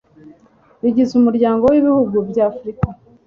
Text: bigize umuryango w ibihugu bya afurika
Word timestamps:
bigize 0.81 1.11
umuryango 1.19 1.63
w 1.71 1.75
ibihugu 1.79 2.17
bya 2.29 2.43
afurika 2.51 2.85